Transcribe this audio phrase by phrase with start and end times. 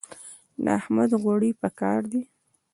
[0.63, 2.21] د احمد غوړي په کار دي.